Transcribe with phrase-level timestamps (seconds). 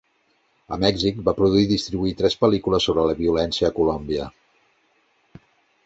[0.77, 4.31] A Mèxic, va produir i distribuir tres pel·lícules sobre la violència a Colòmbia.